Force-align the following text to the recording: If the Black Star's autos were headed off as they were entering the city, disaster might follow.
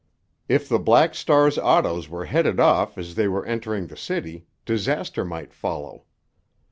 If 0.49 0.67
the 0.67 0.79
Black 0.79 1.13
Star's 1.13 1.59
autos 1.59 2.09
were 2.09 2.25
headed 2.25 2.59
off 2.59 2.97
as 2.97 3.13
they 3.13 3.27
were 3.27 3.45
entering 3.45 3.85
the 3.85 3.95
city, 3.95 4.47
disaster 4.65 5.23
might 5.23 5.53
follow. 5.53 6.05